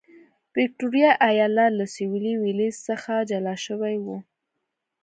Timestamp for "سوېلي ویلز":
1.95-2.75